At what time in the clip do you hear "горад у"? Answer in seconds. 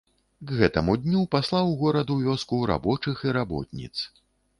1.81-2.17